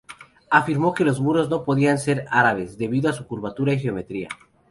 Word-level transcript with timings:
Afirmó 0.49 0.95
que 0.95 1.03
los 1.05 1.21
muros 1.21 1.47
no 1.51 1.63
podían 1.63 1.99
ser 1.99 2.25
árabes, 2.31 2.75
debido 2.79 3.07
a 3.07 3.13
su 3.13 3.27
curvatura 3.27 3.73
y 3.73 3.79
geometría. 3.79 4.29